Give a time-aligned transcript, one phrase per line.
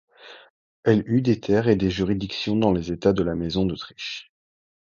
[0.83, 4.31] Elle eut des terres et des juridictions dans les états de la Maison d'Autriche.